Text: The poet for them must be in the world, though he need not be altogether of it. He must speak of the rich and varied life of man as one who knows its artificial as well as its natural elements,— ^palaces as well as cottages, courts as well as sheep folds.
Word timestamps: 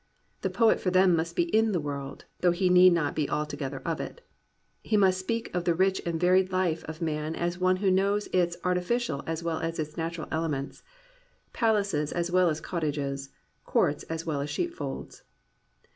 The 0.41 0.49
poet 0.49 0.79
for 0.79 0.89
them 0.89 1.15
must 1.15 1.35
be 1.35 1.43
in 1.55 1.73
the 1.73 1.79
world, 1.79 2.25
though 2.39 2.49
he 2.51 2.71
need 2.71 2.91
not 2.91 3.13
be 3.15 3.29
altogether 3.29 3.83
of 3.85 4.01
it. 4.01 4.21
He 4.81 4.97
must 4.97 5.19
speak 5.19 5.53
of 5.53 5.63
the 5.63 5.75
rich 5.75 6.01
and 6.07 6.19
varied 6.19 6.51
life 6.51 6.83
of 6.85 7.03
man 7.03 7.35
as 7.35 7.59
one 7.59 7.75
who 7.75 7.91
knows 7.91 8.27
its 8.33 8.57
artificial 8.63 9.21
as 9.27 9.43
well 9.43 9.59
as 9.59 9.77
its 9.77 9.97
natural 9.97 10.27
elements,— 10.31 10.81
^palaces 11.53 12.11
as 12.11 12.31
well 12.31 12.49
as 12.49 12.59
cottages, 12.59 13.29
courts 13.63 14.01
as 14.05 14.25
well 14.25 14.41
as 14.41 14.49
sheep 14.49 14.73
folds. 14.73 15.21